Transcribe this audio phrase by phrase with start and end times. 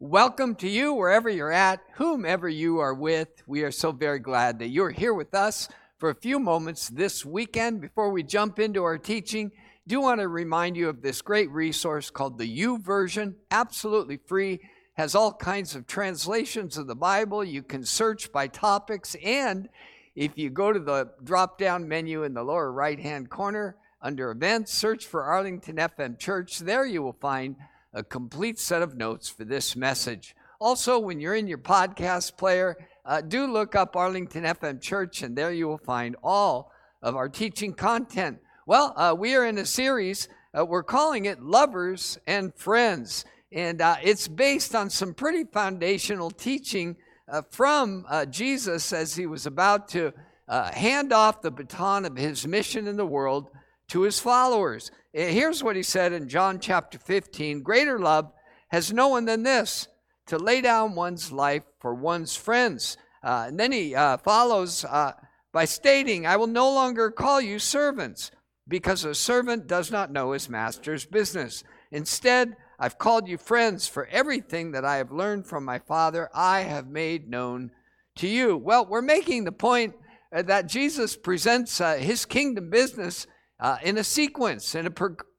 [0.00, 3.28] Welcome to you wherever you're at, whomever you are with.
[3.46, 7.24] We are so very glad that you're here with us for a few moments this
[7.24, 7.80] weekend.
[7.80, 9.52] Before we jump into our teaching,
[9.86, 14.58] do want to remind you of this great resource called the YouVersion, absolutely free,
[14.94, 17.44] has all kinds of translations of the Bible.
[17.44, 19.68] You can search by topics, and
[20.16, 24.32] if you go to the drop down menu in the lower right hand corner under
[24.32, 26.58] events, search for Arlington FM Church.
[26.58, 27.54] There you will find
[27.94, 30.34] a complete set of notes for this message.
[30.60, 35.36] Also, when you're in your podcast player, uh, do look up Arlington FM Church, and
[35.36, 36.72] there you will find all
[37.02, 38.38] of our teaching content.
[38.66, 43.80] Well, uh, we are in a series, uh, we're calling it Lovers and Friends, and
[43.80, 46.96] uh, it's based on some pretty foundational teaching
[47.28, 50.12] uh, from uh, Jesus as he was about to
[50.48, 53.50] hand off the baton of his mission in the world
[53.88, 54.90] to his followers.
[55.12, 58.32] Here's what he said in John chapter 15 Greater love
[58.68, 59.88] has no one than this,
[60.26, 62.96] to lay down one's life for one's friends.
[63.22, 65.12] Uh, and then he uh, follows uh,
[65.52, 68.30] by stating, I will no longer call you servants,
[68.66, 71.62] because a servant does not know his master's business.
[71.92, 76.62] Instead, I've called you friends, for everything that I have learned from my Father, I
[76.62, 77.70] have made known
[78.16, 78.56] to you.
[78.56, 79.94] Well, we're making the point
[80.34, 83.26] uh, that Jesus presents uh, his kingdom business
[83.60, 84.92] uh, in a sequence, in a,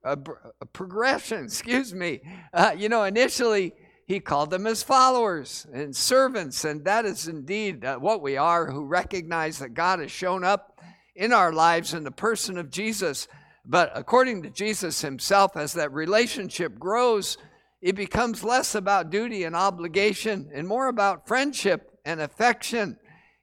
[0.03, 0.17] a,
[0.61, 2.21] a progression, excuse me.
[2.53, 3.73] Uh, you know, initially,
[4.07, 8.69] he called them as followers and servants, and that is indeed uh, what we are
[8.69, 10.79] who recognize that God has shown up
[11.15, 13.27] in our lives in the person of Jesus.
[13.65, 17.37] But according to Jesus himself, as that relationship grows,
[17.81, 22.97] it becomes less about duty and obligation and more about friendship and affection.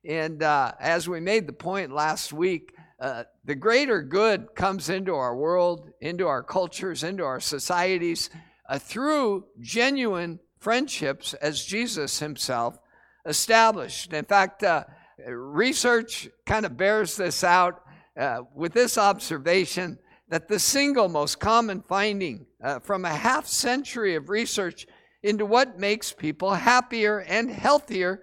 [0.04, 5.14] And uh, as we made the point last week, uh, the greater good comes into
[5.14, 8.30] our world, into our cultures, into our societies
[8.68, 12.78] uh, through genuine friendships as Jesus himself
[13.26, 14.12] established.
[14.12, 14.84] In fact, uh,
[15.26, 17.82] research kind of bears this out
[18.18, 24.14] uh, with this observation that the single most common finding uh, from a half century
[24.14, 24.86] of research
[25.22, 28.22] into what makes people happier and healthier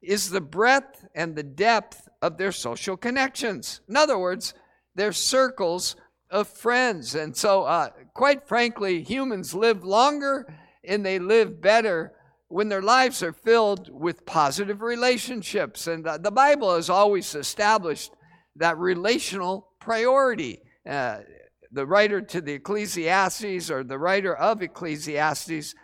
[0.00, 3.80] is the breadth and the depth of their social connections.
[3.88, 4.54] In other words,
[4.94, 5.96] their circles
[6.30, 7.14] of friends.
[7.14, 10.52] And so, uh, quite frankly, humans live longer
[10.84, 12.12] and they live better
[12.48, 15.86] when their lives are filled with positive relationships.
[15.86, 18.12] And uh, the Bible has always established
[18.56, 20.60] that relational priority.
[20.88, 21.18] Uh,
[21.70, 25.74] the writer to the Ecclesiastes or the writer of Ecclesiastes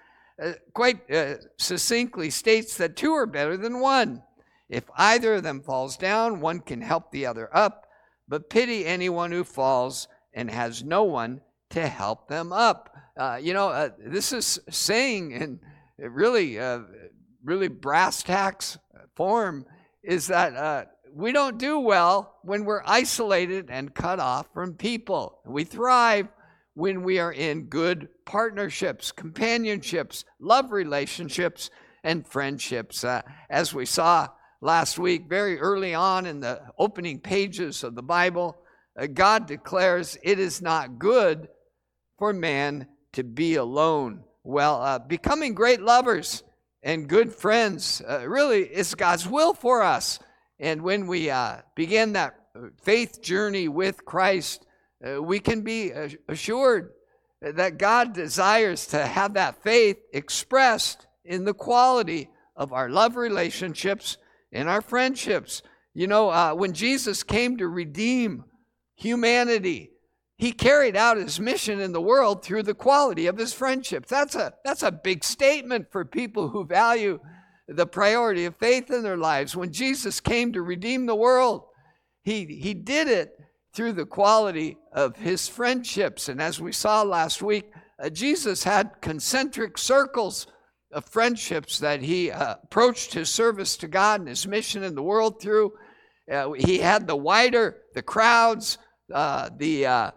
[0.43, 4.22] uh, quite uh, succinctly states that two are better than one.
[4.69, 7.87] If either of them falls down, one can help the other up,
[8.27, 11.41] but pity anyone who falls and has no one
[11.71, 12.97] to help them up.
[13.17, 15.61] Uh, you know, uh, this is saying in
[15.99, 16.81] really, uh,
[17.45, 18.78] really brass tacks
[19.15, 19.65] form
[20.03, 25.39] is that we don't do well when we're isolated and cut off from people.
[25.47, 26.27] We thrive
[26.74, 31.70] when we are in good partnerships, companionships, love relationships,
[32.02, 33.04] and friendships.
[33.04, 34.28] Uh, as we saw
[34.60, 38.56] last week, very early on in the opening pages of the Bible,
[38.98, 41.48] uh, God declares it is not good
[42.18, 44.24] for man to be alone.
[44.42, 46.42] Well, uh, becoming great lovers
[46.82, 50.18] and good friends uh, really is God's will for us.
[50.58, 52.34] And when we uh, begin that
[52.82, 54.66] faith journey with Christ,
[55.04, 55.92] uh, we can be
[56.28, 56.92] assured
[57.41, 64.16] that God desires to have that faith expressed in the quality of our love relationships
[64.53, 65.62] in our friendships.
[65.92, 68.44] You know, uh, when Jesus came to redeem
[68.97, 69.91] humanity,
[70.37, 74.09] he carried out his mission in the world through the quality of his friendships.
[74.09, 77.21] That's a, that's a big statement for people who value
[77.69, 79.56] the priority of faith in their lives.
[79.56, 81.65] When Jesus came to redeem the world,
[82.22, 83.38] he, he did it
[83.74, 86.28] through the quality of his friendships.
[86.28, 87.70] And as we saw last week,
[88.02, 90.46] uh, Jesus had concentric circles
[90.92, 95.03] of friendships that he uh, approached his service to God and his mission in the
[95.03, 95.72] world through.
[96.30, 98.78] Uh, he had the wider, the crowds,
[99.12, 100.10] uh, the, uh,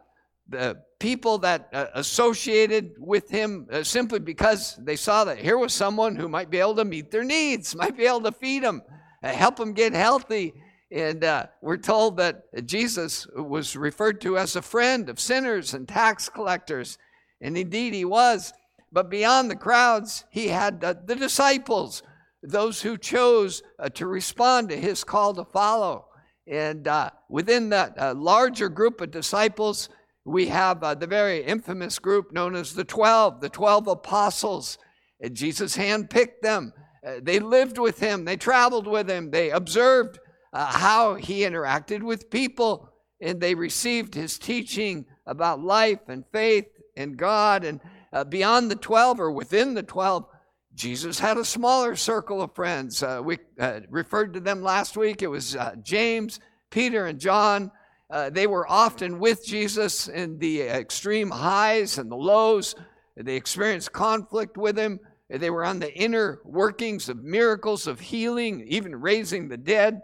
[0.47, 6.15] the people that uh, associated with him simply because they saw that here was someone
[6.15, 8.81] who might be able to meet their needs, might be able to feed them,
[9.21, 10.53] help them get healthy.
[10.89, 16.29] And we're told that Jesus was referred to as a friend of sinners and tax
[16.29, 16.97] collectors.
[17.41, 18.53] And indeed, he was.
[18.91, 22.03] But beyond the crowds, he had uh, the disciples,
[22.41, 26.05] those who chose uh, to respond to his call to follow.
[26.47, 29.89] And uh, within that uh, larger group of disciples,
[30.23, 34.77] we have uh, the very infamous group known as the 12, the 12 apostles.
[35.19, 36.73] And Jesus handpicked them.
[37.05, 40.19] Uh, they lived with him, they traveled with him, they observed
[40.53, 42.89] uh, how he interacted with people,
[43.21, 46.65] and they received his teaching about life and faith
[46.95, 47.63] and God.
[47.63, 47.79] And
[48.13, 50.25] uh, beyond the 12 or within the 12,
[50.73, 53.01] Jesus had a smaller circle of friends.
[53.01, 55.23] Uh, we uh, referred to them last week.
[55.23, 56.39] It was uh, James,
[56.69, 57.71] Peter, and John.
[58.09, 62.75] Uh, they were often with Jesus in the extreme highs and the lows.
[63.15, 64.99] They experienced conflict with him.
[65.29, 70.01] They were on the inner workings of miracles of healing, even raising the dead.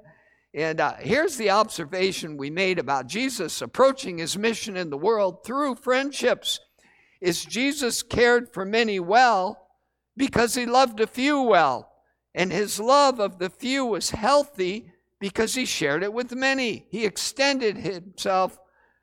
[0.53, 5.44] And uh, here's the observation we made about Jesus approaching his mission in the world
[5.44, 6.59] through friendships.
[7.21, 9.69] Is Jesus cared for many well
[10.15, 11.89] because he loved a few well.
[12.35, 16.85] And his love of the few was healthy because he shared it with many.
[16.89, 18.59] He extended himself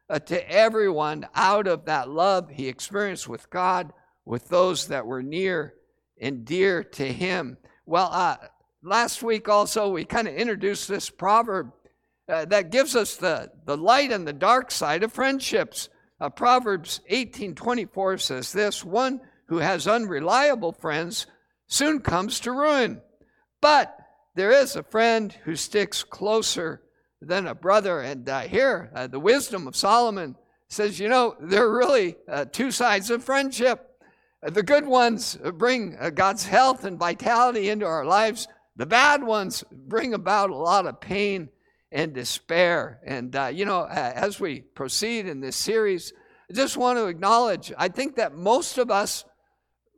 [0.08, 3.93] uh, to everyone out of that love he experienced with God,
[4.25, 5.75] with those that were near
[6.20, 7.56] and dear to him.
[7.87, 8.37] Well, uh,
[8.82, 11.73] last week also we kind of introduced this proverb
[12.29, 15.88] uh, that gives us the, the light and the dark side of friendships.
[16.21, 21.27] Uh, Proverbs 18:24 says this, one who has unreliable friends
[21.67, 23.00] soon comes to ruin.
[23.61, 23.97] But
[24.35, 26.82] there is a friend who sticks closer
[27.21, 28.00] than a brother.
[28.00, 30.37] And uh, here, uh, the wisdom of Solomon
[30.69, 33.87] says, you know, there are really uh, two sides of friendship.
[34.43, 38.49] The good ones bring uh, God's health and vitality into our lives,
[38.81, 41.50] the bad ones bring about a lot of pain
[41.93, 42.99] and despair.
[43.05, 46.15] And, uh, you know, as we proceed in this series,
[46.49, 49.27] I just want to acknowledge, I think that most of us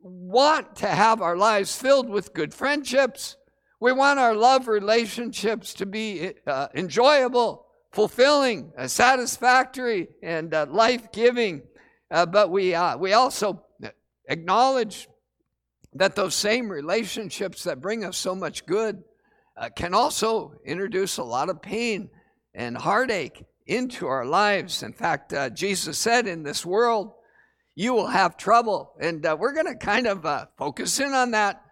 [0.01, 3.37] want to have our lives filled with good friendships.
[3.79, 11.09] We want our love relationships to be uh, enjoyable, fulfilling, uh, satisfactory, and uh, life
[11.13, 11.61] giving.
[12.11, 13.63] Uh, but we, uh, we also
[14.27, 15.07] acknowledge
[15.95, 19.03] that those same relationships that bring us so much good
[19.55, 22.09] uh, can also introduce a lot of pain
[22.53, 24.83] and heartache into our lives.
[24.83, 27.13] In fact, Jesus said, In this world,
[27.75, 28.93] you will have trouble.
[28.99, 31.63] And uh, we're going to kind of uh, focus in on that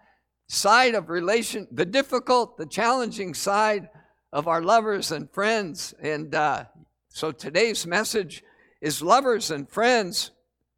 [0.47, 3.89] side of relation, the difficult, the challenging side
[4.33, 5.93] of our lovers and friends.
[6.01, 6.65] And uh,
[7.09, 8.43] so today's message
[8.81, 10.31] is lovers and friends,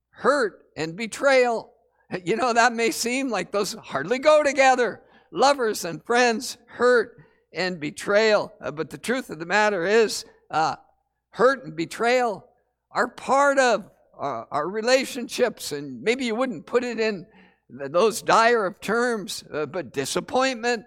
[0.09, 1.72] hurt and betrayal.
[2.23, 5.01] You know, that may seem like those hardly go together.
[5.31, 7.17] Lovers and friends, hurt
[7.51, 8.53] and betrayal.
[8.61, 10.75] Uh, but the truth of the matter is, uh,
[11.31, 12.47] hurt and betrayal
[12.91, 13.89] are part of
[14.19, 17.25] uh, our relationships, and maybe you wouldn't put it in
[17.69, 20.85] those dire of terms, uh, but disappointment,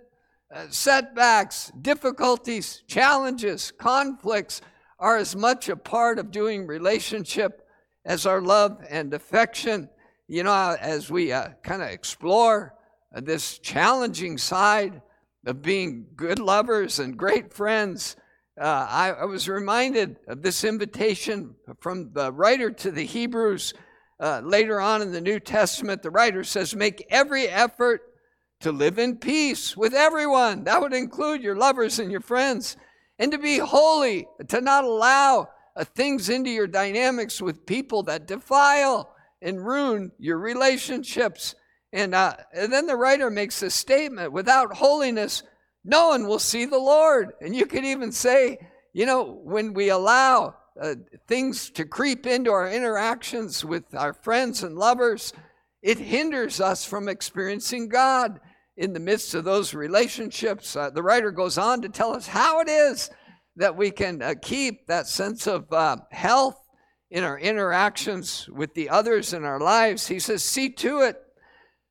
[0.54, 4.60] uh, setbacks, difficulties, challenges, conflicts
[4.98, 7.66] are as much a part of doing relationship
[8.04, 9.88] as our love and affection.
[10.28, 12.75] You know, as we uh, kind of explore
[13.12, 15.00] this challenging side
[15.46, 18.17] of being good lovers and great friends,
[18.61, 23.75] uh, I, I, was reminded of this invitation from the writer to the Hebrews
[24.19, 26.02] uh, later on in the New Testament.
[26.02, 28.02] The writer says, Make every effort
[28.62, 30.64] to live in peace with everyone.
[30.64, 32.76] That would include your lovers and your friends.
[33.20, 38.26] And to be holy, to not allow uh, things into your dynamics with people that
[38.26, 39.12] defile
[39.46, 41.54] and ruin your relationships.
[41.93, 45.44] And, uh, and then the writer makes a statement without holiness,
[45.84, 47.32] no one will see the Lord.
[47.41, 48.58] And you could even say,
[48.93, 50.96] you know, when we allow uh,
[51.29, 55.32] things to creep into our interactions with our friends and lovers,
[55.81, 58.41] it hinders us from experiencing God
[58.76, 60.74] in the midst of those relationships.
[60.74, 63.10] Uh, the writer goes on to tell us how it is
[63.55, 66.66] that we can uh, keep that sense of uh, health
[67.10, 70.06] in our interactions with the others in our lives.
[70.06, 71.22] He says, See to it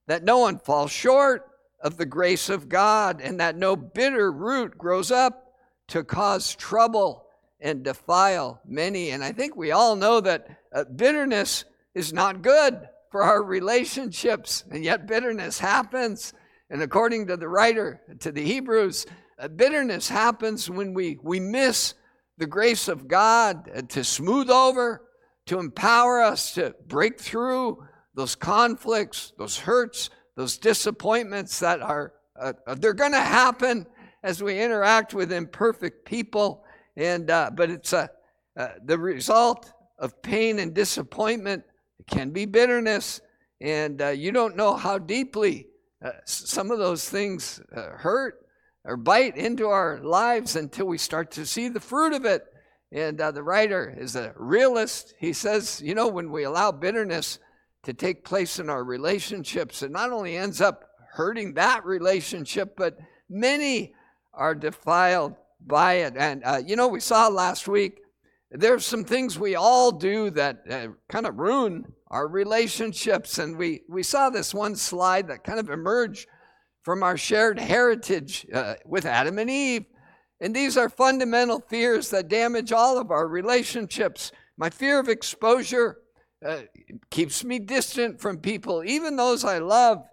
[0.08, 1.50] that no one falls short
[1.82, 5.54] of the grace of God, and that no bitter root grows up
[5.88, 7.26] to cause trouble
[7.60, 9.12] and defile many.
[9.12, 14.64] And I think we all know that uh, bitterness is not good for our relationships,
[14.72, 16.34] and yet bitterness happens.
[16.70, 19.06] And according to the writer to the Hebrews,
[19.38, 21.94] uh, bitterness happens when we, we miss
[22.38, 25.05] the grace of God uh, to smooth over,
[25.46, 27.86] to empower us to break through
[28.16, 33.86] those conflicts, those hurts, those disappointments that are uh, uh they're going to happen
[34.24, 36.64] as we interact with imperfect people.
[36.98, 38.10] And uh, but it's a
[38.58, 41.64] uh, the result of pain and disappointment
[42.08, 43.22] can be bitterness.
[43.62, 45.68] And uh, you don't know how deeply
[46.04, 48.46] uh, some of those things hurt
[48.84, 52.44] or bite into our lives until we start to see the fruit of it
[52.96, 57.40] and the writer is a realist he says you know when we allow bitterness
[57.86, 59.82] to take place in our relationships.
[59.82, 62.98] It not only ends up hurting that relationship, but
[63.30, 63.94] many
[64.34, 65.36] are defiled
[65.66, 66.16] by it.
[66.18, 68.02] And, uh, you know, we saw last week,
[68.52, 73.38] there's some things we all do that uh, kind of ruin our relationships.
[73.38, 76.28] And we, we saw this one slide that kind of emerged
[76.84, 79.86] from our shared heritage uh, with Adam and Eve.
[80.46, 84.32] And these are fundamental fears that damage all of our relationships.
[84.58, 86.02] My fear of exposure
[86.46, 86.60] uh,
[87.10, 90.04] keeps me distant from people, even those I love.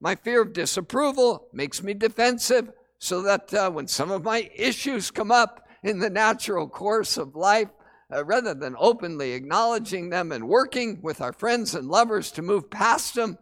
[0.00, 2.70] My fear of disapproval makes me defensive,
[3.00, 7.36] so that uh, when some of my issues come up in the natural course of
[7.36, 7.68] life,
[8.10, 12.70] uh, rather than openly acknowledging them and working with our friends and lovers to move
[12.70, 13.36] past them,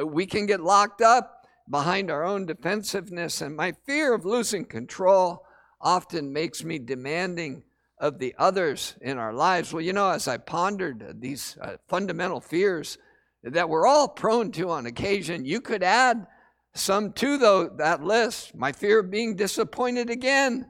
[0.00, 3.40] uh, we can get locked up behind our own defensiveness.
[3.40, 5.42] And my fear of losing control
[5.80, 7.62] often makes me demanding
[7.98, 9.72] of the others in our lives.
[9.72, 12.98] Well, you know, as I pondered these uh, fundamental fears
[13.42, 16.26] that we're all prone to on occasion, you could add
[16.74, 18.54] some to the, that list.
[18.54, 20.66] My fear of being disappointed again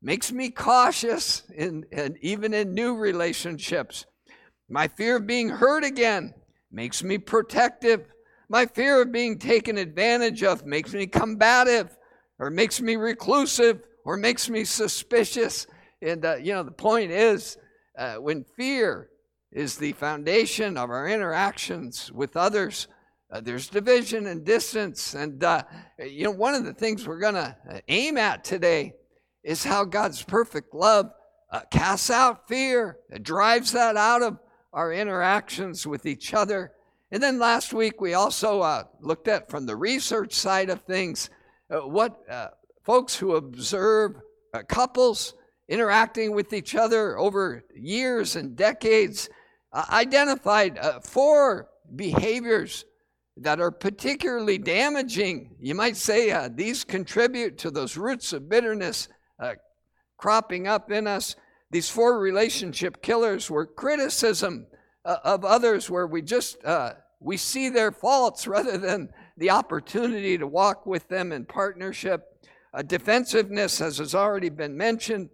[0.00, 4.06] makes me cautious, in, and even in new relationships.
[4.68, 6.34] My fear of being hurt again
[6.70, 8.06] makes me protective.
[8.48, 11.96] My fear of being taken advantage of makes me combative,
[12.38, 15.66] or makes me reclusive, or makes me suspicious.
[16.02, 17.56] And, uh, you know, the point is
[17.98, 19.10] uh, when fear
[19.50, 22.88] is the foundation of our interactions with others,
[23.30, 25.14] uh, there's division and distance.
[25.14, 25.62] And, uh,
[25.98, 28.94] you know, one of the things we're going to uh, aim at today
[29.42, 31.10] is how God's perfect love
[31.50, 34.38] uh, casts out fear, it drives that out of
[34.72, 36.72] our interactions with each other.
[37.10, 41.30] And then last week, we also looked at from the research side of things
[41.70, 42.48] uh, what uh,
[42.88, 44.16] folks who observe
[44.54, 45.34] uh, couples
[45.68, 49.28] interacting with each other over years and decades
[49.74, 52.86] uh, identified four behaviors
[53.36, 55.54] that are particularly damaging.
[55.60, 59.56] You might say these contribute to those roots of bitterness uh,
[60.16, 61.36] cropping up in us.
[61.70, 64.66] These four relationship killers were criticism
[65.04, 70.38] uh, of others, where we just uh, we see their faults rather than the opportunity
[70.38, 72.24] to walk with them in partnership.
[72.86, 75.30] Defensiveness, as has already been mentioned,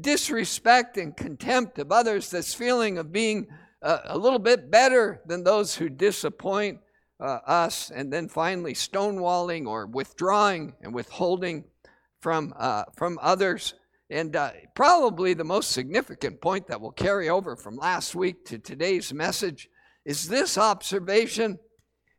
[0.00, 2.30] disrespect and contempt of others.
[2.30, 3.46] This feeling of being
[3.82, 6.80] uh, a little bit better than those who disappoint
[7.20, 11.64] uh, us, and then finally stonewalling or withdrawing and withholding
[12.20, 13.74] from, uh, from others.
[14.10, 18.58] And uh, probably the most significant point that will carry over from last week to
[18.58, 19.68] today's message
[20.04, 21.58] is this observation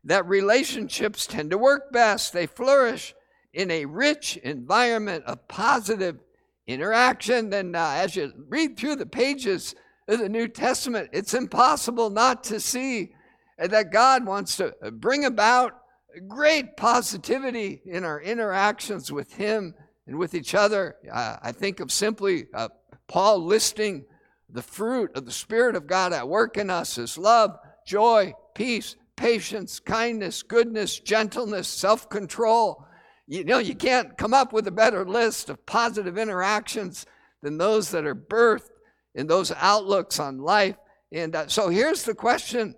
[0.04, 3.14] that relationships tend to work best, they flourish
[3.52, 6.18] in a rich environment of positive
[6.66, 7.50] interaction.
[7.50, 9.74] then uh, as you read through the pages
[10.06, 13.12] of the New Testament, it's impossible not to see
[13.58, 15.82] that God wants to bring about
[16.26, 19.74] great positivity in our interactions with Him
[20.06, 20.96] and with each other.
[21.10, 22.68] Uh, I think of simply uh,
[23.06, 24.04] Paul listing
[24.50, 28.96] the fruit of the Spirit of God at work in us is love, joy, peace,
[29.16, 32.84] patience, kindness, goodness, gentleness, self control.
[33.30, 37.04] You know, you can't come up with a better list of positive interactions
[37.42, 38.70] than those that are birthed
[39.14, 40.76] in those outlooks on life.
[41.12, 42.74] And uh, so here's the question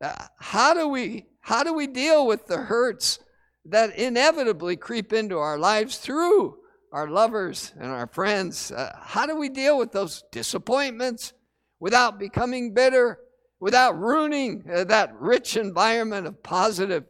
[0.00, 3.18] uh, how do we how do we deal with the hurts
[3.64, 6.58] that inevitably creep into our lives through
[6.92, 11.32] our lovers and our friends, uh, how do we deal with those disappointments
[11.80, 13.18] without becoming bitter,
[13.60, 17.04] without ruining uh, that rich environment of positive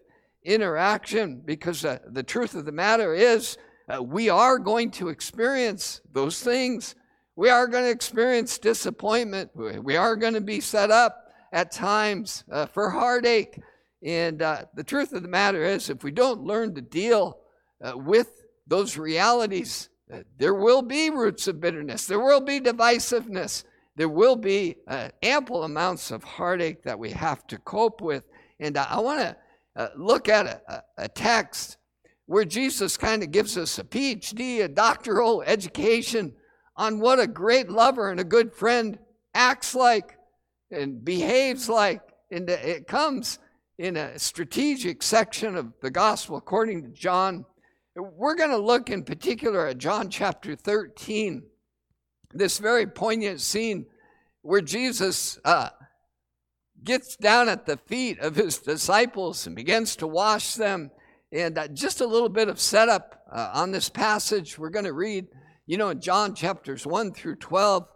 [0.44, 1.42] interaction?
[1.44, 3.56] Because uh, the truth of the matter is,
[3.88, 6.94] uh, we are going to experience those things.
[7.36, 9.50] We are going to experience disappointment.
[9.54, 13.60] We are going to be set up at times uh, for heartache.
[14.02, 17.38] And uh, the truth of the matter is, if we don't learn to deal
[17.94, 23.64] with those realities, uh, there will be roots of bitterness, there will be divisiveness,
[23.96, 28.24] there will be uh, ample amounts of heartache that we have to cope with.
[28.60, 29.36] And I want to
[29.78, 31.78] uh, look at a, a text
[32.26, 36.34] where Jesus kind of gives us a PhD, a doctoral education
[36.76, 38.98] on what a great lover and a good friend
[39.32, 40.18] acts like
[40.70, 42.02] and behaves like.
[42.30, 43.38] And it comes
[43.78, 47.46] in a strategic section of the gospel according to John
[47.98, 51.42] we're going to look in particular at John chapter 13,
[52.32, 53.86] this very poignant scene
[54.42, 55.70] where Jesus uh,
[56.84, 60.90] gets down at the feet of his disciples and begins to wash them.
[61.32, 64.58] And uh, just a little bit of setup uh, on this passage.
[64.58, 65.26] We're going to read,
[65.66, 67.86] you know, in John chapters 1 through 12,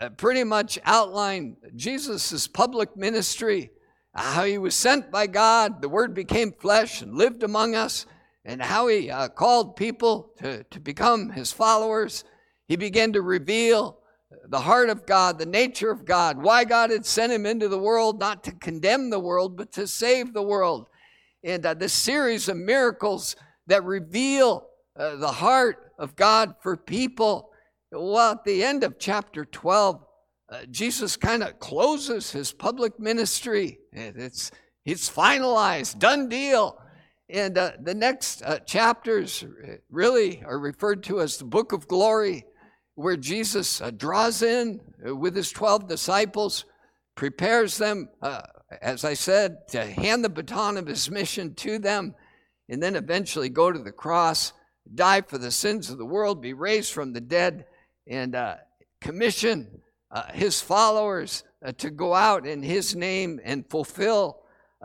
[0.00, 3.70] uh, pretty much outline Jesus' public ministry
[4.14, 8.06] how he was sent by God, the Word became flesh and lived among us,
[8.44, 12.24] and how he uh, called people to, to become his followers.
[12.66, 13.99] He began to reveal
[14.46, 17.78] the heart of God, the nature of God, why God had sent him into the
[17.78, 20.88] world, not to condemn the world, but to save the world.
[21.42, 24.66] And uh, this series of miracles that reveal
[24.98, 27.50] uh, the heart of God for people.
[27.92, 30.04] Well, at the end of chapter 12,
[30.50, 33.78] uh, Jesus kind of closes his public ministry.
[33.92, 34.50] It's,
[34.84, 36.76] it's finalized, done deal.
[37.28, 39.44] And uh, the next uh, chapters
[39.88, 42.44] really are referred to as the book of glory,
[43.00, 46.66] where Jesus uh, draws in uh, with his 12 disciples,
[47.14, 48.42] prepares them, uh,
[48.82, 52.14] as I said, to hand the baton of his mission to them,
[52.68, 54.52] and then eventually go to the cross,
[54.94, 57.64] die for the sins of the world, be raised from the dead,
[58.06, 58.56] and uh,
[59.00, 59.80] commission
[60.10, 64.42] uh, his followers uh, to go out in his name and fulfill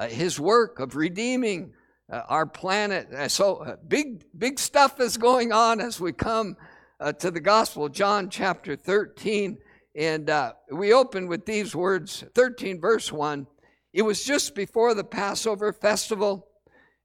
[0.10, 1.74] his work of redeeming
[2.10, 3.08] our planet.
[3.32, 6.58] so big, big stuff is going on as we come
[7.00, 9.58] uh, to the Gospel, John chapter 13.
[9.96, 13.48] And uh, we open with these words 13, verse 1.
[13.94, 16.48] It was just before the Passover festival,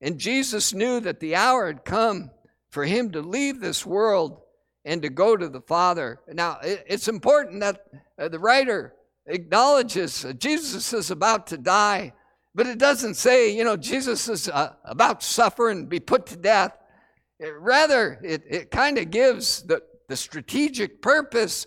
[0.00, 2.30] and Jesus knew that the hour had come
[2.68, 4.40] for him to leave this world
[4.84, 6.20] and to go to the Father.
[6.32, 7.84] Now, it's important that
[8.18, 8.94] uh, the writer
[9.26, 12.12] acknowledges Jesus is about to die,
[12.56, 16.26] but it doesn't say, you know, Jesus is uh, about to suffer and be put
[16.26, 16.76] to death.
[17.40, 21.66] It, rather, it, it kind of gives the, the strategic purpose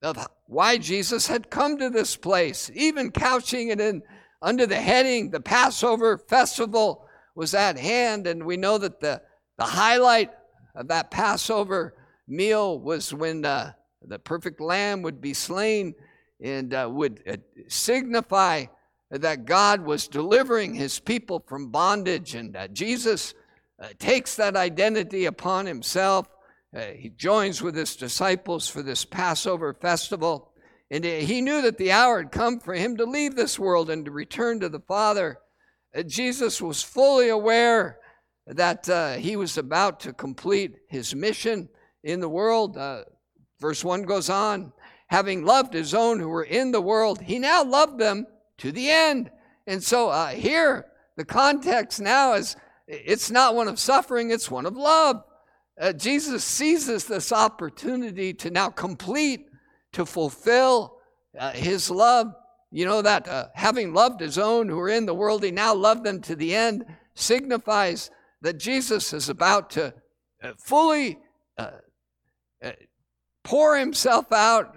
[0.00, 4.02] of why Jesus had come to this place, even couching it in
[4.40, 8.28] under the heading the Passover festival was at hand.
[8.28, 9.20] And we know that the,
[9.56, 10.30] the highlight
[10.76, 11.94] of that Passover
[12.28, 13.72] meal was when uh,
[14.06, 15.94] the perfect lamb would be slain
[16.40, 18.66] and uh, would uh, signify
[19.10, 22.36] that God was delivering his people from bondage.
[22.36, 23.34] And that Jesus
[23.80, 26.28] uh, takes that identity upon himself.
[26.76, 30.52] Uh, he joins with his disciples for this Passover festival.
[30.90, 33.90] And uh, he knew that the hour had come for him to leave this world
[33.90, 35.38] and to return to the Father.
[35.96, 37.98] Uh, Jesus was fully aware
[38.46, 41.68] that uh, he was about to complete his mission
[42.02, 42.76] in the world.
[42.76, 43.04] Uh,
[43.60, 44.72] verse 1 goes on
[45.08, 48.26] having loved his own who were in the world, he now loved them
[48.58, 49.30] to the end.
[49.66, 50.86] And so here,
[51.16, 52.56] the context now is
[52.88, 55.22] it's not one of suffering, it's one of love.
[55.78, 59.46] Uh, Jesus seizes this opportunity to now complete,
[59.92, 60.96] to fulfill
[61.38, 62.32] uh, his love.
[62.70, 65.74] You know that uh, having loved his own who are in the world, he now
[65.74, 69.92] loved them to the end, signifies that Jesus is about to
[70.42, 71.18] uh, fully
[71.58, 71.70] uh,
[72.64, 72.72] uh,
[73.44, 74.76] pour himself out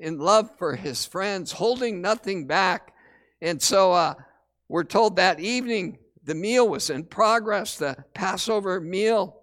[0.00, 2.92] in love for his friends, holding nothing back.
[3.40, 4.14] And so
[4.68, 9.40] we're told that evening the meal was in progress, the Passover meal.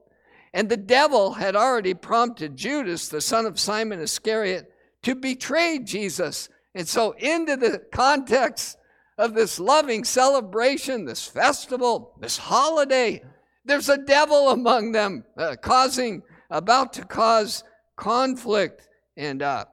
[0.54, 4.72] And the devil had already prompted Judas, the son of Simon Iscariot,
[5.04, 6.50] to betray Jesus.
[6.76, 8.78] And so, into the context
[9.18, 13.24] of this loving celebration, this festival, this holiday,
[13.64, 17.64] there's a devil among them uh, causing, about to cause
[17.96, 19.66] conflict and uh,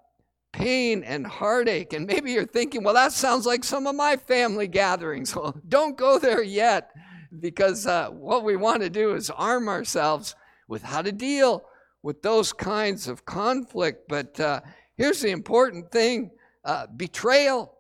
[0.59, 1.93] pain and heartache.
[1.93, 5.35] And maybe you're thinking, well, that sounds like some of my family gatherings.
[5.39, 6.91] Well, don't go there yet
[7.39, 10.35] because uh, what we want to do is arm ourselves
[10.67, 11.65] with how to deal
[12.03, 14.09] with those kinds of conflict.
[14.09, 14.63] But uh,
[14.97, 16.33] here's the important thing
[16.65, 17.73] uh, betrayal,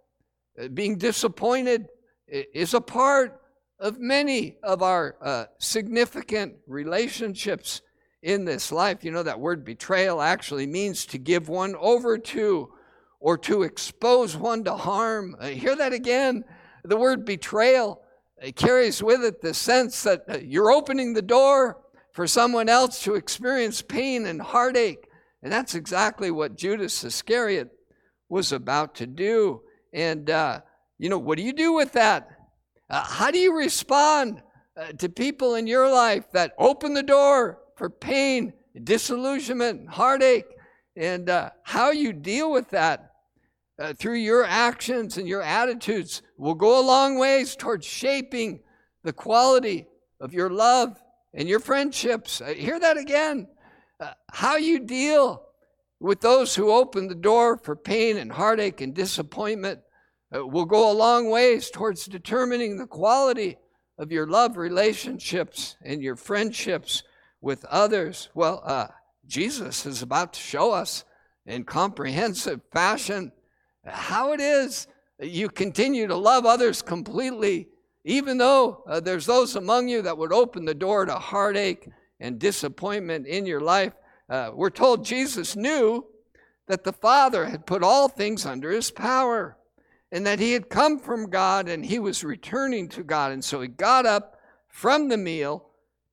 [0.63, 1.89] uh, being disappointed,
[2.29, 3.41] is a part
[3.81, 7.83] of many of our uh, significant relationships
[8.23, 9.05] in this life.
[9.05, 12.73] You know, that word betrayal actually means to give one over to
[13.21, 15.37] or to expose one to harm.
[15.39, 16.45] Uh, hear that again.
[16.85, 18.03] The word betrayal
[18.41, 21.79] it carries with it the sense that uh, you're opening the door
[22.13, 25.09] for someone else to experience pain and heartache.
[25.43, 27.71] And that's exactly what Judas Iscariot
[28.29, 29.63] was about to do.
[29.93, 30.61] And, uh,
[30.99, 32.29] you know, what do you do with that?
[32.91, 34.43] Uh, how do you respond
[34.77, 40.45] uh, to people in your life that open the door for pain, disillusionment, heartache,
[40.97, 43.13] and uh, how you deal with that
[43.79, 48.61] uh, through your actions and your attitudes will go a long ways towards shaping
[49.05, 49.87] the quality
[50.21, 51.01] of your love
[51.35, 52.41] and your friendships.
[52.41, 53.47] Uh, hear that again.
[54.01, 55.45] Uh, how you deal
[56.01, 59.81] with those who open the door for pain and heartache and disappointment
[60.35, 63.57] uh, will go a long ways towards determining the quality
[63.99, 67.05] of your love relationships and your friendships
[67.41, 68.29] with others?
[68.35, 68.89] Well, uh,
[69.27, 71.05] Jesus is about to show us
[71.47, 73.33] in comprehensive fashion
[73.85, 74.87] how it is
[75.21, 77.69] you continue to love others completely,
[78.05, 81.89] even though uh, there's those among you that would open the door to heartache
[82.21, 83.93] and disappointment in your life.
[84.29, 86.07] Uh, we're told Jesus knew
[86.67, 89.57] that the Father had put all things under his power
[90.13, 93.33] and that he had come from God and he was returning to God.
[93.33, 95.68] And so he got up from the meal,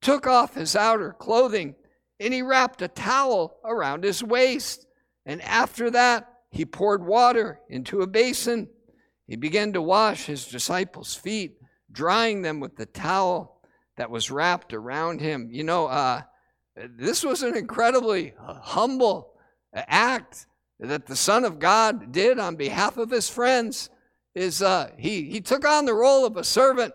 [0.06, 1.74] took off his outer clothing,
[2.20, 4.86] and he wrapped a towel around his waist.
[5.26, 8.70] And after that, he poured water into a basin.
[9.26, 11.58] He began to wash his disciples' feet,
[11.92, 13.60] drying them with the towel
[13.98, 15.50] that was wrapped around him.
[15.52, 16.22] You know, uh,
[16.76, 19.34] this was an incredibly humble
[19.74, 20.46] act
[20.80, 23.90] that the Son of God did on behalf of his friends.
[24.36, 26.94] Is uh, he, he took on the role of a servant.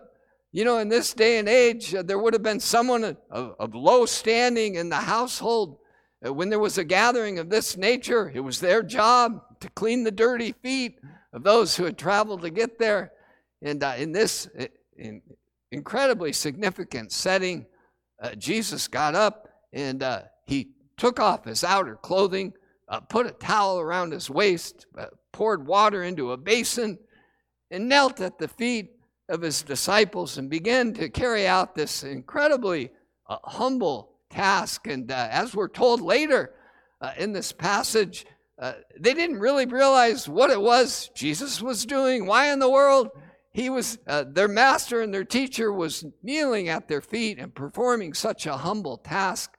[0.53, 3.73] You know, in this day and age, uh, there would have been someone of, of
[3.73, 5.77] low standing in the household.
[6.25, 10.03] Uh, when there was a gathering of this nature, it was their job to clean
[10.03, 10.99] the dirty feet
[11.31, 13.13] of those who had traveled to get there.
[13.61, 14.49] And uh, in this
[14.97, 15.21] in
[15.71, 17.65] incredibly significant setting,
[18.21, 22.53] uh, Jesus got up and uh, he took off his outer clothing,
[22.89, 26.99] uh, put a towel around his waist, uh, poured water into a basin,
[27.71, 29.00] and knelt at the feet
[29.31, 32.91] of his disciples and began to carry out this incredibly
[33.27, 34.87] uh, humble task.
[34.87, 36.53] And as we're told later
[37.17, 38.25] in this passage,
[38.61, 42.27] uh, they didn't really realize what it was Jesus was doing.
[42.27, 43.09] Why in the world?
[43.53, 48.13] He was, uh, their master and their teacher was kneeling at their feet and performing
[48.13, 49.57] such a humble task.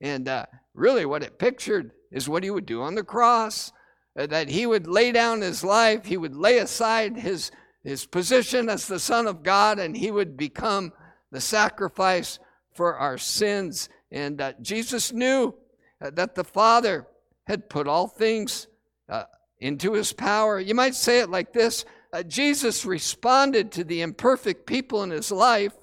[0.00, 3.72] And uh, really, what it pictured is what he would do on the cross
[4.18, 8.68] uh, that he would lay down his life, he would lay aside his, his position
[8.68, 10.92] as the Son of God, and he would become
[11.30, 12.38] the sacrifice
[12.74, 13.88] for our sins.
[14.10, 15.54] And uh, Jesus knew
[16.00, 17.06] that the Father
[17.46, 18.66] had put all things
[19.08, 19.24] uh,
[19.58, 20.58] into his power.
[20.60, 25.30] You might say it like this uh, Jesus responded to the imperfect people in his
[25.30, 25.74] life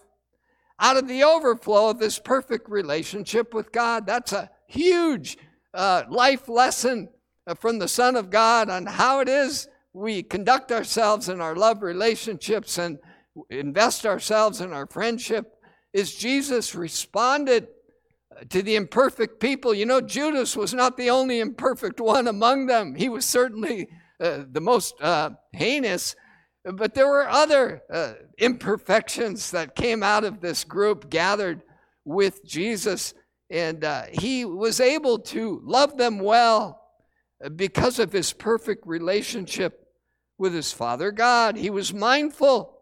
[0.79, 4.05] out of the overflow of this perfect relationship with God.
[4.05, 5.37] That's a huge
[5.73, 7.09] uh, life lesson
[7.45, 11.55] uh, from the Son of God on how it is we conduct ourselves in our
[11.55, 12.99] love relationships and
[13.49, 15.55] invest ourselves in our friendship.
[15.91, 17.67] Is Jesus responded
[18.49, 19.73] to the imperfect people.
[19.73, 22.93] You know, Judas was not the only imperfect one among them.
[22.93, 23.87] He was certainly
[24.19, 26.15] uh, the most uh, heinous,
[26.63, 31.63] but there were other uh, imperfections that came out of this group gathered
[32.05, 33.15] with Jesus,
[33.49, 36.81] and uh, he was able to love them well
[37.55, 39.86] because of his perfect relationship
[40.37, 41.57] with his Father God.
[41.57, 42.77] He was mindful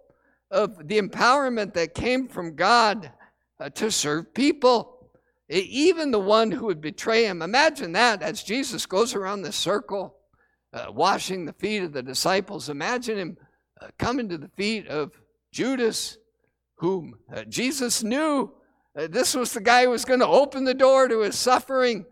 [0.52, 3.12] of the empowerment that came from God
[3.60, 5.10] uh, to serve people.
[5.48, 7.42] Even the one who would betray him.
[7.42, 10.16] Imagine that as Jesus goes around the circle,
[10.74, 12.68] uh, washing the feet of the disciples.
[12.68, 13.38] Imagine him
[13.80, 15.12] uh, coming to the feet of
[15.52, 16.18] Judas,
[16.78, 18.52] whom uh, Jesus knew.
[18.98, 22.06] Uh, this was the guy who was going to open the door to his suffering.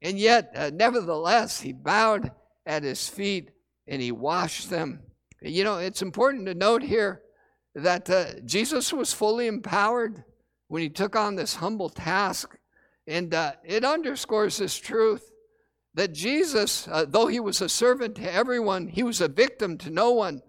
[0.00, 2.30] And yet, uh, nevertheless, he bowed
[2.64, 3.50] at his feet
[3.88, 5.00] and he washed them.
[5.42, 7.22] You know, it's important to note here
[7.74, 10.24] that uh, Jesus was fully empowered
[10.68, 12.56] when he took on this humble task
[13.06, 15.30] and uh, it underscores this truth
[15.94, 19.90] that Jesus, uh, though he was a servant to everyone, he was a victim to
[19.90, 20.42] no one.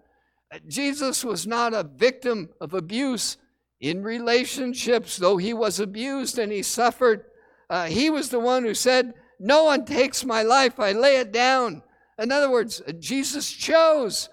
[0.66, 3.36] Jesus was not a victim of abuse
[3.80, 7.24] in relationships, though he was abused and he suffered.
[7.70, 11.32] Uh, he was the one who said, No one takes my life, I lay it
[11.32, 11.82] down.
[12.18, 14.28] In other words, Jesus chose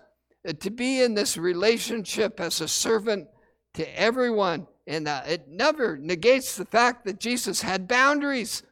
[0.59, 3.27] to be in this relationship as a servant
[3.75, 4.67] to everyone.
[4.87, 8.63] And uh, it never negates the fact that Jesus had boundaries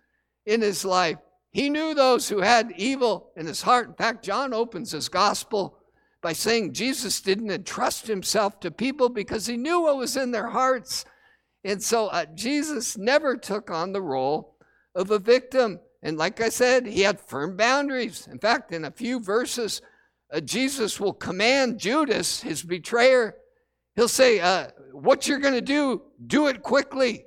[0.45, 1.17] in his life.
[1.51, 3.87] He knew those who had evil in his heart.
[3.87, 5.77] In fact, John opens his gospel
[6.21, 10.49] by saying Jesus didn't entrust himself to people because he knew what was in their
[10.49, 11.05] hearts.
[11.63, 14.57] And so uh, Jesus never took on the role
[14.95, 15.79] of a victim.
[16.03, 18.27] And like I said, he had firm boundaries.
[18.31, 19.81] In fact, in a few verses,
[20.31, 23.35] uh, Jesus will command Judas, his betrayer,
[23.95, 27.25] He'll say, uh, What you're going to do, do it quickly.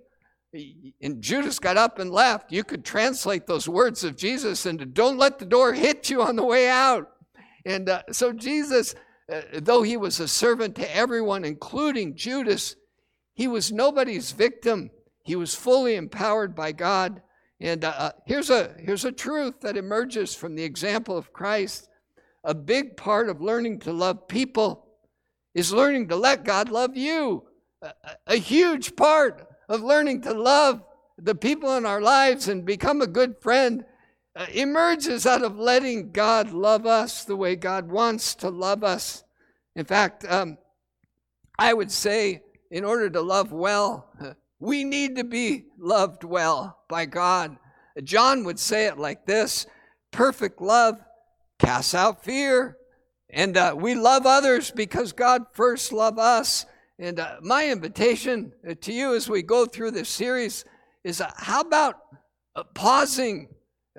[1.03, 2.51] And Judas got up and left.
[2.51, 6.37] You could translate those words of Jesus into don't let the door hit you on
[6.37, 7.11] the way out.
[7.67, 8.95] And uh, so Jesus,
[9.31, 12.75] uh, though he was a servant to everyone, including Judas,
[13.35, 14.91] he was nobody's victim.
[15.25, 17.21] He was fully empowered by God.
[17.61, 21.89] And uh, uh here's, a, here's a truth that emerges from the example of Christ.
[22.45, 24.87] A big part of learning to love people
[25.55, 27.45] is learning to let God love you.
[27.83, 27.93] A,
[28.27, 30.83] a huge part of learning to love
[31.19, 33.85] the people in our lives and become a good friend
[34.37, 39.25] uh, emerges out of letting God love us the way God wants to love us.
[39.75, 40.59] In fact, um,
[41.59, 44.11] I would say, in order to love well,
[44.59, 47.57] we need to be loved well by God.
[48.03, 49.67] John would say it like this
[50.11, 50.99] perfect love
[51.59, 52.77] casts out fear.
[53.31, 56.65] And uh, we love others because God first loved us.
[56.99, 60.65] And uh, my invitation uh, to you as we go through this series
[61.05, 61.97] is uh, how about
[62.55, 63.49] uh, pausing,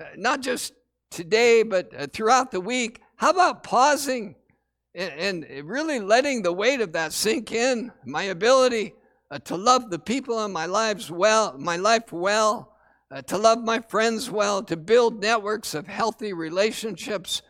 [0.00, 0.72] uh, not just
[1.10, 3.00] today, but throughout the week?
[3.16, 4.34] How about pausing
[4.94, 7.92] and, and, really letting the weight of that sink in?
[8.04, 8.94] My ability
[9.44, 12.74] to love the people in my lives well, my life well,
[13.26, 17.42] to love my friends well, to build networks of healthy relationships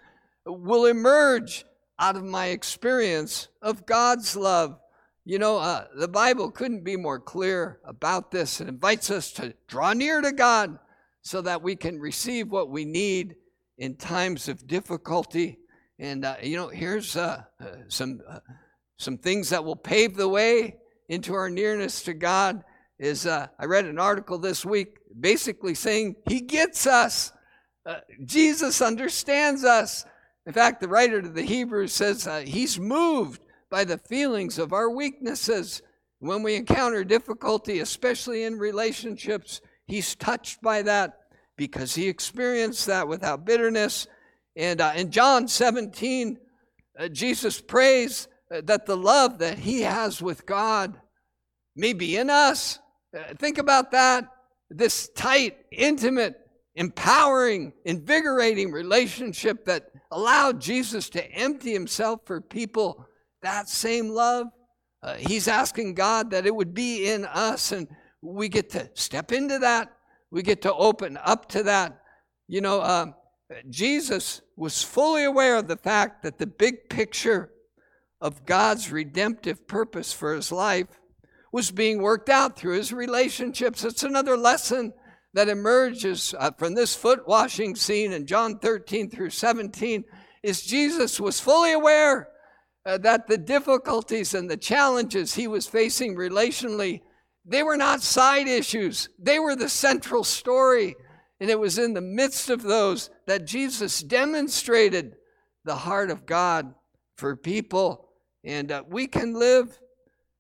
[0.45, 1.65] will emerge
[1.99, 4.79] out of my experience of God's love.
[5.25, 8.61] You know, uh, the Bible couldn't be more clear about this.
[8.61, 10.79] It invites us to draw near to God
[11.23, 13.37] so that we can receive what we need
[13.77, 15.59] in times of difficulty.
[15.99, 18.39] And, uh, you know, here's uh, uh some, uh,
[18.97, 20.77] some things that will pave the way
[21.09, 22.65] into our nearness to God.
[22.99, 27.33] Is uh, I read an article this week basically saying He gets us.
[28.25, 30.05] Jesus understands us.
[30.49, 34.73] In fact, the writer to the Hebrews says uh, he's moved by the feelings of
[34.73, 35.83] our weaknesses.
[36.21, 41.19] When we encounter difficulty, especially in relationships, he's touched by that
[41.57, 44.07] because he experienced that without bitterness.
[44.57, 46.39] And uh, in John 17,
[46.99, 50.99] uh, Jesus prays uh, that the love that he has with God
[51.77, 52.79] may be in us.
[53.17, 54.29] Uh, think about that.
[54.71, 56.37] This tight, intimate,
[56.75, 63.07] empowering, invigorating relationship that allowed Jesus to empty himself for people,
[63.43, 64.47] that same love,
[65.03, 67.87] uh, he's asking God that it would be in us, and
[68.21, 69.93] we get to step into that.
[70.31, 72.01] We get to open up to that.
[72.49, 73.07] You know, uh,
[73.71, 77.51] Jesus was fully aware of the fact that the big picture
[78.21, 80.89] of God's redemptive purpose for his life
[81.53, 83.85] was being worked out through his relationships.
[83.85, 84.93] It's another lesson
[85.35, 90.05] that emerges uh, from this foot washing scene in John 13 through 17
[90.43, 92.29] is Jesus was fully aware
[92.87, 97.03] uh, that the difficulties and the challenges he was facing relationally
[97.45, 100.95] they were not side issues they were the central story
[101.41, 105.17] and it was in the midst of those that Jesus demonstrated
[105.65, 106.75] the heart of God
[107.17, 108.08] for people
[108.49, 109.79] and uh, we can live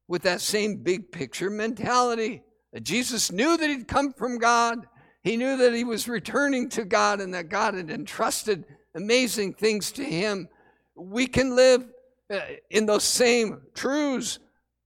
[0.09, 2.43] with that same big picture mentality
[2.83, 4.87] Jesus knew that he'd come from God.
[5.23, 9.93] He knew that he was returning to God and that God had entrusted amazing things
[9.93, 10.49] to him.
[10.95, 11.87] We can live
[12.31, 12.41] uh,
[12.71, 14.39] in those same truths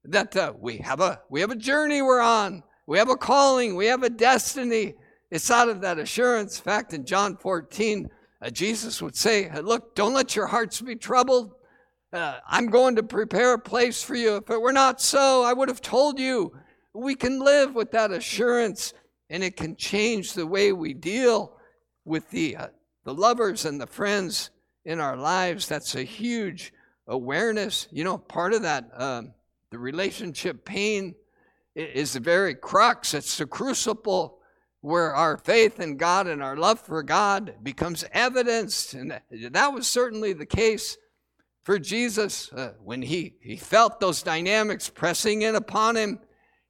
[0.05, 2.63] that uh, we have a we have a journey we're on.
[2.87, 3.77] We have a calling.
[3.77, 4.95] We have a destiny.
[5.31, 6.59] It's out of that assurance.
[6.59, 10.97] In fact, in John 14, uh, Jesus would say, "Look, don't let your hearts be
[10.97, 11.55] troubled.
[12.13, 14.37] Uh, I'm going to prepare a place for you.
[14.37, 16.53] If it were not so, I would have told you."
[16.95, 18.93] We can live with that assurance,
[19.31, 21.57] and it can change the way we deal
[22.05, 22.67] with the, uh,
[23.05, 24.51] the lovers and the friends
[24.85, 25.67] in our lives.
[25.67, 26.73] That's a huge
[27.07, 27.89] awareness.
[27.91, 29.33] You know, part of that, um,
[29.71, 31.15] the relationship pain
[31.75, 34.41] is the very crux, it's the crucible
[34.83, 38.93] where our faith in God and our love for God becomes evidenced.
[38.93, 40.99] And that was certainly the case
[41.65, 46.19] for Jesus uh, when he, he felt those dynamics pressing in upon him.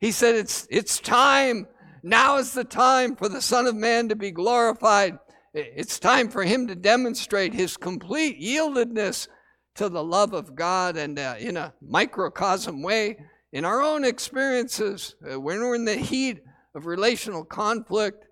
[0.00, 1.66] He said, It's, it's time.
[2.02, 5.18] Now is the time for the Son of Man to be glorified.
[5.54, 9.28] It's time for him to demonstrate his complete yieldedness
[9.76, 13.18] to the love of God and uh, in a microcosm way
[13.52, 15.14] in our own experiences.
[15.22, 16.42] Uh, when we're in the heat
[16.74, 18.26] of relational conflict,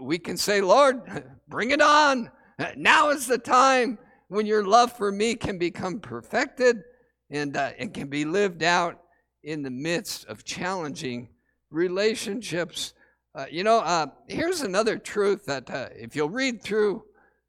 [0.00, 1.00] we can say, Lord,
[1.48, 2.30] bring it on.
[2.76, 3.98] Now is the time
[4.32, 6.82] when your love for me can become perfected
[7.28, 9.02] and, uh, and can be lived out
[9.42, 11.28] in the midst of challenging
[11.70, 12.94] relationships.
[13.34, 17.04] Uh, you know, uh, here's another truth that uh, if you'll read through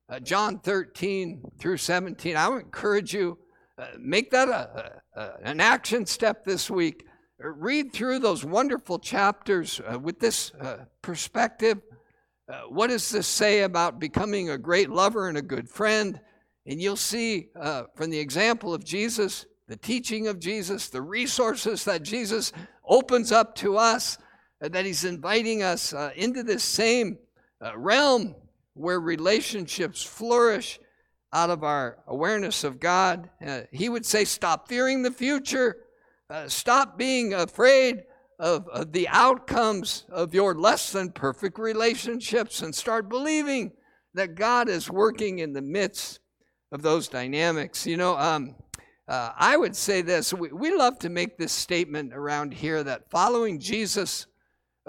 [0.10, 3.38] uh, John 13 through 17, I would encourage you
[3.78, 7.06] uh, make that a, a, an action step this week.
[7.40, 10.52] Read through those wonderful chapters with this
[11.02, 11.82] perspective.
[12.70, 16.20] what does this say about becoming a great lover and a good friend?
[16.66, 17.50] And you'll see
[17.96, 22.52] from the example of Jesus the teaching of Jesus, the resources that Jesus
[22.86, 24.18] opens up to us,
[24.62, 27.18] uh, that He's inviting us uh, into this same
[27.64, 28.36] uh, realm
[28.74, 30.80] where relationships flourish
[31.32, 33.30] out of our awareness of God.
[33.46, 35.78] Uh, he would say, Stop fearing the future,
[36.30, 38.04] uh, stop being afraid
[38.40, 43.72] of, of the outcomes of your less than perfect relationships, and start believing
[44.14, 46.20] that God is working in the midst
[46.74, 47.86] of those dynamics.
[47.86, 48.56] You know, um,
[49.08, 53.10] uh, I would say this we, we love to make this statement around here that
[53.12, 54.26] following Jesus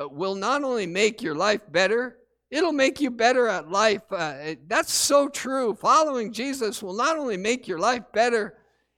[0.00, 2.16] uh, will not only make your life better,
[2.50, 4.00] it'll make you better at life.
[4.10, 5.74] Uh, that's so true.
[5.74, 8.56] Following Jesus will not only make your life better,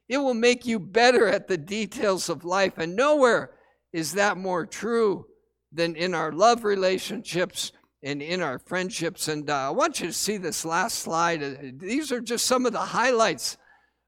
[0.09, 2.79] it will make you better at the details of life.
[2.79, 3.51] And nowhere
[3.93, 5.27] is that more true
[5.73, 9.29] than in our love relationships and in our friendships.
[9.29, 11.43] And uh, I want you to see this last slide.
[11.43, 13.57] Uh, these are just some of the highlights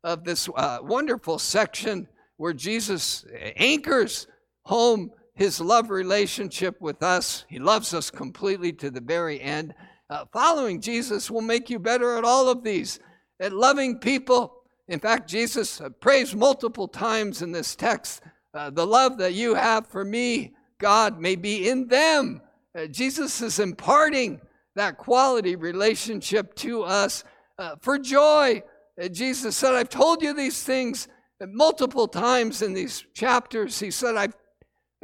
[0.05, 3.25] of this uh, wonderful section where Jesus
[3.57, 4.27] anchors
[4.63, 7.45] home his love relationship with us.
[7.49, 9.75] He loves us completely to the very end.
[10.11, 12.99] Uh, following Jesus will make you better at all of these,
[13.41, 14.63] at loving people.
[14.89, 18.23] In fact, Jesus uh, prays multiple times in this text
[18.55, 22.41] uh, the love that you have for me, God, may be in them.
[22.77, 24.41] Uh, Jesus is imparting
[24.77, 27.25] that quality relationship to us
[27.59, 28.63] uh, for joy.
[29.01, 31.09] Uh, Jesus said, I've told you these things
[31.41, 33.79] multiple times in these chapters.
[33.79, 34.37] He said, I've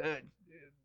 [0.03, 0.15] uh,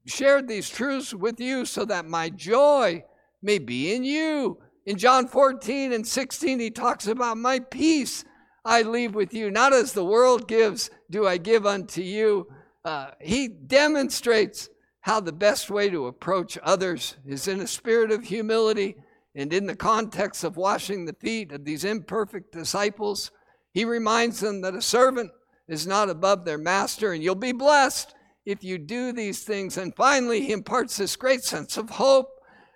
[0.06, 3.04] shared these truths with you so that my joy
[3.42, 4.58] may be in you.
[4.86, 8.24] In John 14 and 16, he talks about my peace
[8.64, 9.50] I leave with you.
[9.50, 12.48] Not as the world gives, do I give unto you.
[12.84, 14.68] Uh, he demonstrates
[15.02, 18.96] how the best way to approach others is in a spirit of humility
[19.34, 23.30] and in the context of washing the feet of these imperfect disciples.
[23.72, 25.30] He reminds them that a servant
[25.68, 29.78] is not above their master, and you'll be blessed if you do these things.
[29.78, 32.28] And finally, he imparts this great sense of hope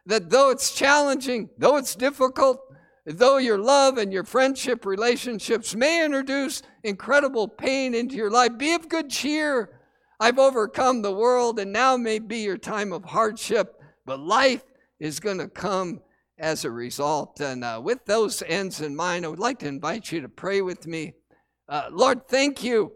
[0.06, 2.60] that though it's challenging, though it's difficult,
[3.04, 8.74] though your love and your friendship relationships may introduce incredible pain into your life, be
[8.74, 9.80] of good cheer.
[10.20, 14.62] I've overcome the world, and now may be your time of hardship, but life
[15.00, 16.00] is going to come
[16.38, 17.40] as a result.
[17.40, 20.60] And uh, with those ends in mind, I would like to invite you to pray
[20.60, 21.14] with me.
[21.68, 22.92] Uh, Lord, thank you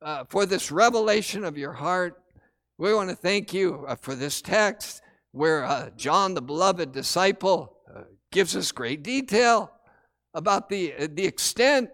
[0.00, 2.22] uh, for this revelation of your heart.
[2.78, 7.76] We want to thank you uh, for this text where uh, John, the beloved disciple,
[7.94, 9.70] uh, gives us great detail
[10.34, 11.90] about the, the extent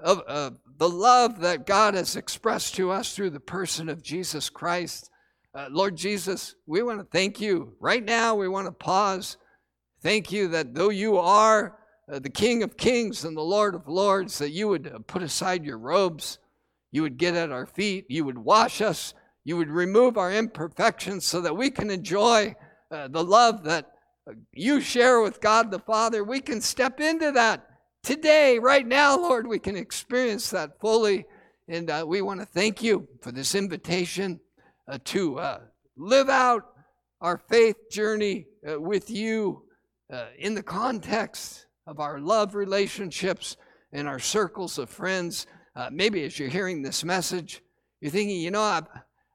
[0.00, 4.50] of uh, the love that God has expressed to us through the person of Jesus
[4.50, 5.10] Christ.
[5.54, 7.74] Uh, Lord Jesus, we want to thank you.
[7.78, 9.36] Right now, we want to pause.
[10.02, 11.78] Thank you that though you are
[12.12, 15.22] uh, the King of Kings and the Lord of Lords, that you would uh, put
[15.22, 16.38] aside your robes,
[16.90, 21.24] you would get at our feet, you would wash us, you would remove our imperfections
[21.24, 22.54] so that we can enjoy
[22.90, 23.90] uh, the love that
[24.52, 27.68] you share with God the Father, we can step into that
[28.04, 29.46] today, right now, Lord.
[29.46, 31.26] We can experience that fully.
[31.68, 34.38] And uh, we want to thank you for this invitation
[34.86, 35.60] uh, to uh,
[35.96, 36.62] live out
[37.20, 39.64] our faith journey uh, with you
[40.12, 43.56] uh, in the context of our love relationships
[43.92, 45.46] and our circles of friends.
[45.74, 47.62] Uh, maybe as you're hearing this message,
[48.00, 48.82] you're thinking, you know, I,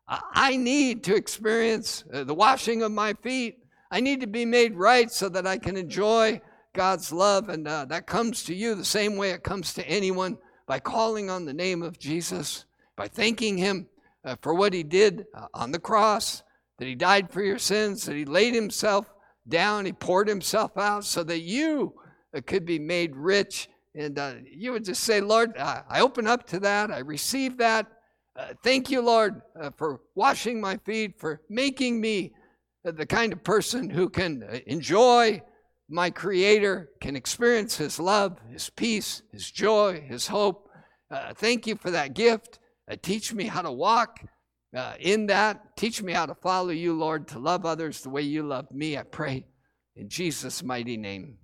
[0.07, 3.59] I need to experience the washing of my feet
[3.91, 6.41] I need to be made right so that I can enjoy
[6.73, 7.49] God's love.
[7.49, 11.29] And uh, that comes to you the same way it comes to anyone by calling
[11.29, 13.87] on the name of Jesus, by thanking Him
[14.23, 16.43] uh, for what He did uh, on the cross,
[16.77, 19.11] that He died for your sins, that He laid Himself
[19.47, 21.93] down, He poured Himself out so that you
[22.35, 23.67] uh, could be made rich.
[23.95, 26.91] And uh, you would just say, Lord, I open up to that.
[26.91, 27.87] I receive that.
[28.35, 29.41] Uh, thank you, Lord,
[29.75, 32.31] for washing my feet, for making me
[32.83, 35.41] the kind of person who can enjoy
[35.89, 40.69] my Creator, can experience His love, His peace, His joy, His hope.
[41.11, 42.59] Uh, thank you for that gift.
[42.89, 44.19] Uh, teach me how to walk
[44.75, 45.75] uh, in that.
[45.75, 48.97] Teach me how to follow you, Lord, to love others the way you love me,
[48.97, 49.45] I pray.
[49.95, 51.37] In Jesus' mighty name.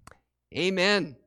[0.56, 1.18] Amen.